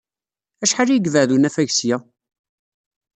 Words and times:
Acḥal 0.63 0.89
ay 0.91 0.97
yebɛed 1.03 1.29
unafag 1.35 1.69
seg-a? 1.73 1.97